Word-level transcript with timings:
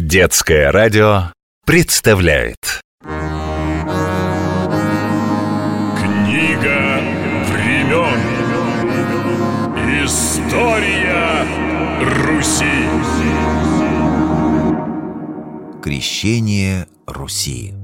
Детское 0.00 0.70
радио 0.70 1.32
представляет. 1.66 2.80
Книга 5.98 7.00
времен. 7.50 8.20
История 10.04 11.44
Руси. 12.00 12.86
Крещение 15.82 16.86
Руси. 17.08 17.74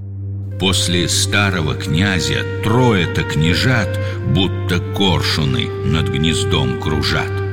После 0.61 1.09
старого 1.09 1.75
князя 1.75 2.45
трое-то 2.63 3.25
княжат, 3.25 3.99
будто 4.29 4.79
коршуны 4.95 5.67
над 5.67 6.11
гнездом 6.11 6.81
кружат. 6.81 7.44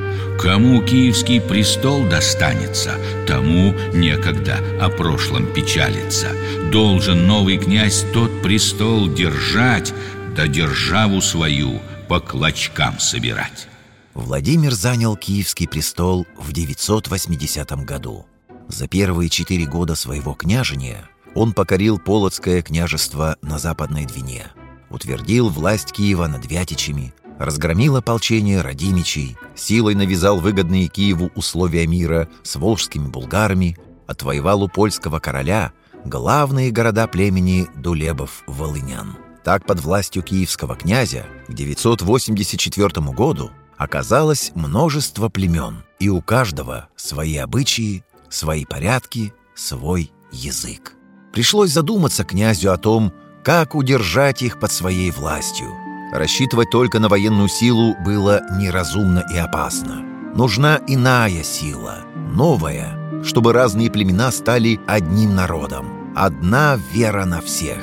Кому 0.42 0.82
киевский 0.82 1.40
престол 1.40 2.04
достанется, 2.10 2.96
тому 3.28 3.74
некогда 3.94 4.58
о 4.82 4.90
прошлом 4.90 5.46
печалиться. 5.54 6.30
Должен 6.72 7.28
новый 7.28 7.60
князь 7.60 8.04
тот 8.12 8.42
престол 8.42 9.08
держать, 9.08 9.94
да 10.36 10.48
державу 10.48 11.22
свою 11.22 11.80
по 12.10 12.20
клочкам 12.20 13.00
собирать. 13.00 13.68
Владимир 14.16 14.74
занял 14.74 15.16
Киевский 15.16 15.68
престол 15.68 16.26
в 16.36 16.52
980 16.52 17.72
году. 17.86 18.26
За 18.68 18.88
первые 18.88 19.30
четыре 19.30 19.66
года 19.66 19.94
своего 19.94 20.34
княжения 20.34 21.08
он 21.36 21.54
покорил 21.54 22.00
Полоцкое 22.00 22.64
княжество 22.64 23.38
на 23.44 23.60
Западной 23.60 24.06
Двине, 24.06 24.48
утвердил 24.90 25.50
власть 25.50 25.92
Киева 25.92 26.26
над 26.28 26.46
Вятичами, 26.50 27.14
разгромил 27.42 27.96
ополчение 27.96 28.62
Радимичей, 28.62 29.36
силой 29.56 29.96
навязал 29.96 30.40
выгодные 30.40 30.88
Киеву 30.88 31.32
условия 31.36 31.88
мира 31.88 32.30
с 32.44 32.56
волжскими 32.56 33.08
булгарами, 33.08 33.78
отвоевал 34.06 34.64
у 34.64 34.68
польского 34.68 35.20
короля 35.20 35.72
главные 36.06 36.70
города 36.72 37.08
племени 37.08 37.68
Дулебов-Волынян. 37.76 39.18
Так 39.44 39.66
под 39.66 39.80
властью 39.80 40.22
киевского 40.22 40.76
князя 40.76 41.26
к 41.48 41.54
984 41.54 43.12
году 43.12 43.50
оказалось 43.76 44.52
множество 44.54 45.30
племен, 45.30 45.84
и 46.00 46.10
у 46.10 46.22
каждого 46.22 46.90
свои 46.96 47.38
обычаи, 47.38 48.04
свои 48.30 48.66
порядки, 48.66 49.34
свой 49.56 50.12
язык. 50.32 50.94
Пришлось 51.34 51.72
задуматься 51.72 52.24
князю 52.24 52.72
о 52.72 52.78
том, 52.78 53.12
как 53.44 53.74
удержать 53.74 54.44
их 54.44 54.60
под 54.60 54.72
своей 54.72 55.10
властью. 55.10 55.70
Рассчитывать 56.12 56.70
только 56.70 57.00
на 57.00 57.08
военную 57.08 57.48
силу 57.48 57.96
было 58.04 58.42
неразумно 58.58 59.24
и 59.34 59.38
опасно. 59.38 60.02
Нужна 60.36 60.80
иная 60.88 61.44
сила, 61.44 62.00
новая, 62.16 63.24
чтобы 63.24 63.54
разные 63.54 63.90
племена 63.90 64.32
стали 64.32 64.80
одним 64.88 65.36
народом. 65.36 66.14
Одна 66.16 66.78
вера 66.94 67.26
на 67.26 67.40
всех. 67.40 67.80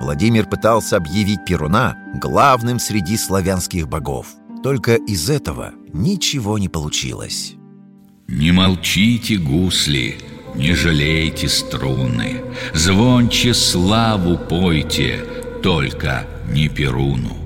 Владимир 0.00 0.46
пытался 0.46 0.96
объявить 0.96 1.44
Перуна 1.46 1.96
главным 2.14 2.78
среди 2.78 3.16
славянских 3.16 3.88
богов. 3.88 4.26
Только 4.62 4.96
из 4.96 5.30
этого 5.30 5.72
ничего 5.92 6.58
не 6.58 6.68
получилось. 6.68 7.54
Не 8.28 8.52
молчите, 8.52 9.36
гусли, 9.36 10.18
не 10.54 10.74
жалейте 10.74 11.48
струны, 11.48 12.42
Звонче 12.74 13.54
славу 13.54 14.38
пойте, 14.38 15.24
только 15.62 16.26
не 16.48 16.68
Перуну. 16.68 17.39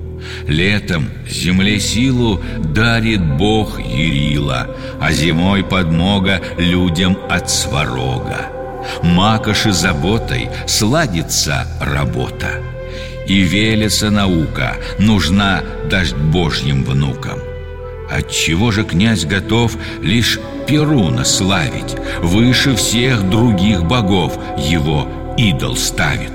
Летом 0.47 1.09
земле 1.27 1.79
силу 1.79 2.41
дарит 2.57 3.21
Бог 3.21 3.79
Ерила, 3.79 4.67
А 4.99 5.11
зимой 5.11 5.63
подмога 5.63 6.41
людям 6.57 7.17
от 7.29 7.49
сварога. 7.49 8.47
Макоши 9.01 9.71
заботой 9.71 10.49
сладится 10.67 11.67
работа, 11.81 12.61
И 13.27 13.41
велится 13.41 14.11
наука, 14.11 14.77
нужна 14.99 15.63
дождь 15.89 16.15
Божьим 16.15 16.83
внукам. 16.83 17.39
Отчего 18.09 18.71
же 18.71 18.83
князь 18.83 19.25
готов 19.25 19.75
лишь 20.01 20.39
Перуна 20.67 21.25
славить, 21.25 21.95
выше 22.21 22.75
всех 22.75 23.29
других 23.29 23.83
богов 23.83 24.37
его 24.57 25.07
идол 25.37 25.75
ставит? 25.75 26.34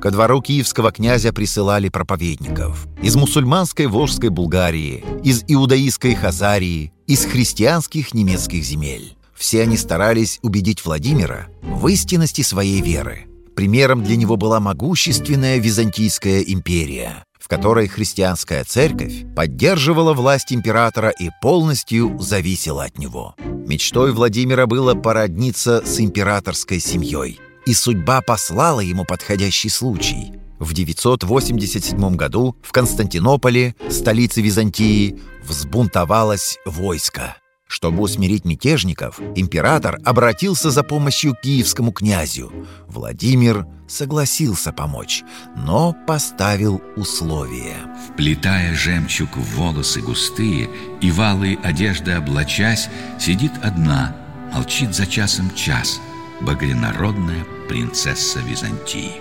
Ко 0.00 0.10
двору 0.10 0.42
киевского 0.42 0.92
князя 0.92 1.32
присылали 1.32 1.88
проповедников 1.88 2.86
из 3.02 3.16
мусульманской 3.16 3.86
Волжской 3.86 4.28
Булгарии, 4.28 5.04
из 5.24 5.44
иудаистской 5.48 6.14
Хазарии, 6.14 6.92
из 7.06 7.24
христианских 7.24 8.12
немецких 8.12 8.62
земель. 8.62 9.16
Все 9.34 9.62
они 9.62 9.76
старались 9.76 10.38
убедить 10.42 10.84
Владимира 10.84 11.48
в 11.62 11.86
истинности 11.88 12.42
своей 12.42 12.80
веры. 12.80 13.26
Примером 13.54 14.04
для 14.04 14.16
него 14.16 14.36
была 14.36 14.60
могущественная 14.60 15.58
Византийская 15.58 16.40
империя, 16.40 17.24
в 17.38 17.48
которой 17.48 17.88
христианская 17.88 18.64
церковь 18.64 19.24
поддерживала 19.34 20.12
власть 20.12 20.52
императора 20.52 21.08
и 21.10 21.30
полностью 21.40 22.18
зависела 22.18 22.84
от 22.84 22.98
него. 22.98 23.34
Мечтой 23.38 24.12
Владимира 24.12 24.66
было 24.66 24.94
породниться 24.94 25.82
с 25.86 26.00
императорской 26.00 26.80
семьей, 26.80 27.40
и 27.66 27.74
судьба 27.74 28.22
послала 28.22 28.80
ему 28.80 29.04
подходящий 29.04 29.68
случай. 29.68 30.32
В 30.58 30.72
987 30.72 32.16
году 32.16 32.56
в 32.62 32.72
Константинополе, 32.72 33.74
столице 33.90 34.40
Византии, 34.40 35.20
взбунтовалось 35.42 36.58
войско. 36.64 37.36
Чтобы 37.68 38.02
усмирить 38.02 38.44
мятежников, 38.44 39.20
император 39.34 39.98
обратился 40.04 40.70
за 40.70 40.84
помощью 40.84 41.34
киевскому 41.34 41.90
князю. 41.90 42.52
Владимир 42.86 43.66
согласился 43.88 44.72
помочь, 44.72 45.24
но 45.56 45.94
поставил 46.06 46.80
условия. 46.96 47.76
Вплетая 48.08 48.72
жемчуг 48.72 49.36
в 49.36 49.56
волосы 49.56 50.00
густые 50.00 50.70
и 51.00 51.10
валые 51.10 51.58
одежды 51.58 52.16
облачась, 52.16 52.88
сидит 53.18 53.52
одна, 53.62 54.16
молчит 54.54 54.94
за 54.94 55.06
часом 55.06 55.52
час, 55.54 56.00
багрянародная 56.40 57.44
принцесса 57.68 58.40
Византии. 58.40 59.12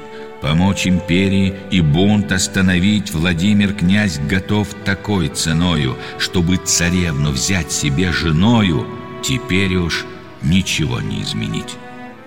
Помочь 0.41 0.85
империи 0.85 1.55
и 1.71 1.81
бунт 1.81 2.31
остановить 2.31 3.11
Владимир 3.11 3.73
князь 3.73 4.19
готов 4.19 4.67
такой 4.83 5.29
ценою, 5.29 5.97
чтобы 6.19 6.57
царевну 6.57 7.31
взять 7.31 7.71
себе 7.71 8.11
женою, 8.11 8.85
теперь 9.23 9.75
уж 9.75 10.05
ничего 10.41 11.01
не 11.01 11.23
изменить. 11.23 11.75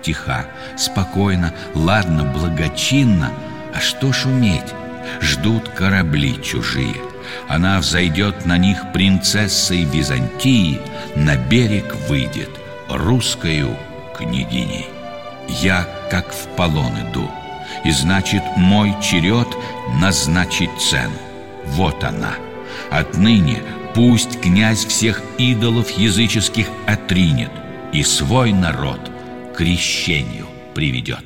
Тиха, 0.01 0.47
спокойно, 0.77 1.53
ладно, 1.73 2.23
благочинно, 2.23 3.31
а 3.73 3.79
что 3.79 4.11
шуметь? 4.11 4.73
Ждут 5.21 5.69
корабли 5.69 6.41
чужие. 6.43 6.95
Она 7.47 7.79
взойдет 7.79 8.45
на 8.45 8.57
них 8.57 8.91
принцессой 8.91 9.83
Византии, 9.83 10.79
на 11.15 11.35
берег 11.35 11.95
выйдет 12.07 12.49
русскою 12.89 13.77
княгиней. 14.19 14.87
Я 15.47 15.87
как 16.11 16.31
в 16.31 16.47
полон 16.55 16.93
иду, 17.09 17.29
и 17.83 17.91
значит 17.91 18.43
мой 18.57 18.95
черед 19.01 19.47
назначить 19.99 20.69
цену. 20.79 21.17
Вот 21.65 22.03
она. 22.03 22.35
Отныне 22.91 23.61
пусть 23.95 24.39
князь 24.41 24.85
всех 24.85 25.21
идолов 25.37 25.89
языческих 25.91 26.67
отринет 26.85 27.51
и 27.93 28.03
свой 28.03 28.51
народ 28.53 28.99
крещению 29.55 30.45
приведет. 30.75 31.25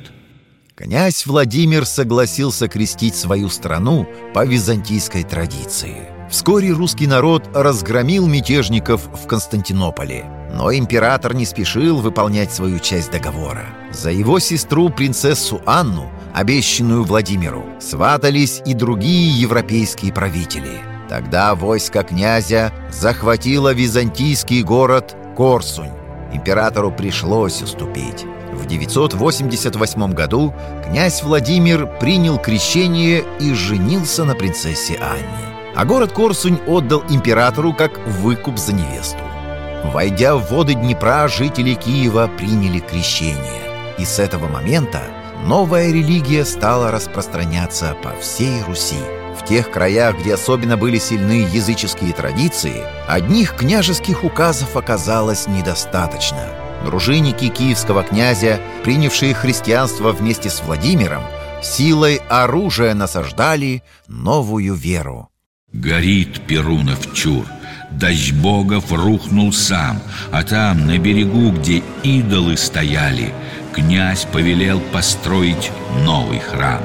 Князь 0.74 1.26
Владимир 1.26 1.86
согласился 1.86 2.68
крестить 2.68 3.14
свою 3.14 3.48
страну 3.48 4.08
по 4.32 4.44
византийской 4.44 5.22
традиции. 5.22 6.13
Вскоре 6.34 6.72
русский 6.72 7.06
народ 7.06 7.48
разгромил 7.54 8.26
мятежников 8.26 9.02
в 9.06 9.28
Константинополе. 9.28 10.24
Но 10.52 10.74
император 10.74 11.32
не 11.32 11.46
спешил 11.46 12.00
выполнять 12.00 12.52
свою 12.52 12.80
часть 12.80 13.12
договора. 13.12 13.66
За 13.92 14.10
его 14.10 14.40
сестру, 14.40 14.88
принцессу 14.90 15.62
Анну, 15.64 16.10
обещанную 16.34 17.04
Владимиру, 17.04 17.64
сватались 17.78 18.60
и 18.66 18.74
другие 18.74 19.40
европейские 19.40 20.12
правители. 20.12 20.80
Тогда 21.08 21.54
войско 21.54 22.02
князя 22.02 22.72
захватило 22.90 23.72
византийский 23.72 24.64
город 24.64 25.14
Корсунь. 25.36 25.92
Императору 26.32 26.90
пришлось 26.90 27.62
уступить. 27.62 28.26
В 28.52 28.66
988 28.66 30.12
году 30.12 30.52
князь 30.84 31.22
Владимир 31.22 31.86
принял 32.00 32.38
крещение 32.38 33.22
и 33.38 33.54
женился 33.54 34.24
на 34.24 34.34
принцессе 34.34 34.96
Анне. 34.96 35.53
А 35.74 35.84
город 35.84 36.12
Корсунь 36.12 36.60
отдал 36.66 37.02
императору 37.08 37.72
как 37.72 37.98
выкуп 38.06 38.58
за 38.58 38.72
невесту. 38.72 39.22
Войдя 39.84 40.36
в 40.36 40.50
воды 40.50 40.74
Днепра, 40.74 41.28
жители 41.28 41.74
Киева 41.74 42.30
приняли 42.38 42.78
крещение. 42.78 43.62
И 43.98 44.04
с 44.04 44.18
этого 44.18 44.48
момента 44.48 45.02
новая 45.46 45.88
религия 45.88 46.44
стала 46.44 46.90
распространяться 46.90 47.96
по 48.02 48.14
всей 48.20 48.62
Руси. 48.62 48.96
В 49.38 49.44
тех 49.44 49.70
краях, 49.70 50.18
где 50.20 50.34
особенно 50.34 50.76
были 50.76 50.98
сильны 50.98 51.46
языческие 51.52 52.12
традиции, 52.14 52.82
одних 53.08 53.56
княжеских 53.56 54.24
указов 54.24 54.76
оказалось 54.76 55.48
недостаточно. 55.48 56.48
Дружинники 56.84 57.48
киевского 57.48 58.04
князя, 58.04 58.60
принявшие 58.84 59.34
христианство 59.34 60.12
вместе 60.12 60.50
с 60.50 60.62
Владимиром, 60.62 61.22
силой 61.62 62.22
оружия 62.28 62.94
насаждали 62.94 63.82
новую 64.06 64.74
веру. 64.74 65.28
Горит 65.74 66.46
Перунов 66.46 67.12
чур, 67.14 67.46
дождь 67.90 68.32
богов 68.32 68.92
рухнул 68.92 69.52
сам, 69.52 70.00
а 70.30 70.44
там, 70.44 70.86
на 70.86 70.98
берегу, 70.98 71.50
где 71.50 71.82
идолы 72.04 72.56
стояли, 72.56 73.34
князь 73.74 74.24
повелел 74.24 74.78
построить 74.78 75.72
новый 76.04 76.38
храм. 76.38 76.80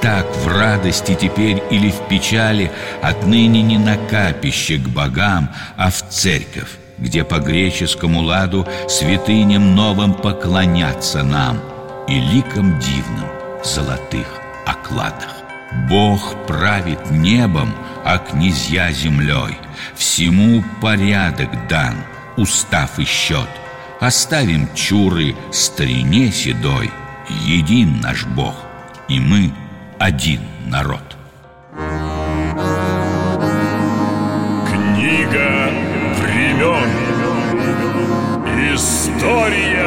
Так 0.00 0.24
в 0.36 0.46
радости 0.46 1.18
теперь 1.20 1.60
или 1.72 1.90
в 1.90 2.06
печали 2.08 2.70
отныне 3.02 3.60
не 3.60 3.76
на 3.76 3.96
капище 3.96 4.76
к 4.76 4.88
богам, 4.88 5.50
а 5.76 5.90
в 5.90 6.08
церковь, 6.08 6.78
где 6.96 7.24
по 7.24 7.40
греческому 7.40 8.22
ладу 8.22 8.68
святыням 8.88 9.74
новым 9.74 10.14
поклонятся 10.14 11.24
нам 11.24 11.58
и 12.06 12.20
ликом 12.20 12.78
дивным 12.78 13.28
в 13.60 13.66
золотых 13.66 14.28
окладах. 14.64 15.47
Бог 15.72 16.46
правит 16.46 17.10
небом, 17.10 17.74
а 18.04 18.18
князья 18.18 18.90
землей. 18.90 19.58
Всему 19.94 20.64
порядок 20.80 21.68
дан, 21.68 21.94
устав 22.36 22.98
и 22.98 23.04
счет. 23.04 23.48
Оставим 24.00 24.68
чуры 24.74 25.34
старине 25.52 26.32
седой. 26.32 26.90
Един 27.44 28.00
наш 28.00 28.24
Бог, 28.24 28.54
и 29.08 29.20
мы 29.20 29.52
один 29.98 30.40
народ. 30.66 31.16
Книга 34.66 35.70
времен. 36.22 36.88
История 38.74 39.77